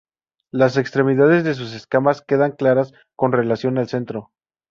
[0.49, 4.31] Las extremidades de sus escamas quedan claras con relación al centro.